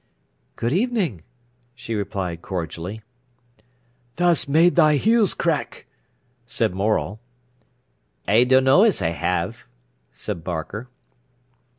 "Good 0.55 0.73
evening," 0.73 1.21
she 1.75 1.93
replied 1.93 2.41
cordially. 2.41 3.03
"Tha's 4.15 4.49
made 4.49 4.75
thy 4.75 4.95
heels 4.95 5.35
crack," 5.35 5.85
said 6.43 6.73
Morel. 6.73 7.19
"I 8.27 8.43
dunno 8.45 8.81
as 8.81 9.03
I 9.03 9.09
have," 9.09 9.63
said 10.11 10.43
Barker. 10.43 10.87